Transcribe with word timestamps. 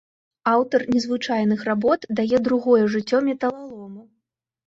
Аўтар 0.51 0.81
незвычайных 0.93 1.59
работ 1.69 2.07
дае 2.19 2.37
другое 2.47 2.79
жыццё 2.93 3.17
металалому. 3.29 4.01